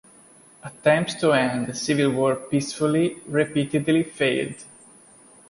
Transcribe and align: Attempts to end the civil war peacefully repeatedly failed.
Attempts 0.63 1.13
to 1.13 1.31
end 1.31 1.67
the 1.67 1.75
civil 1.75 2.09
war 2.09 2.35
peacefully 2.35 3.17
repeatedly 3.27 4.01
failed. 4.01 4.55